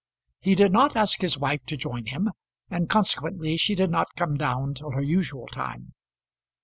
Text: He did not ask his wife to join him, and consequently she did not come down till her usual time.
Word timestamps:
He 0.39 0.55
did 0.55 0.71
not 0.71 0.95
ask 0.97 1.21
his 1.21 1.37
wife 1.37 1.63
to 1.67 1.77
join 1.77 2.07
him, 2.07 2.31
and 2.71 2.89
consequently 2.89 3.55
she 3.55 3.75
did 3.75 3.91
not 3.91 4.15
come 4.15 4.35
down 4.35 4.73
till 4.73 4.93
her 4.93 5.03
usual 5.03 5.45
time. 5.45 5.93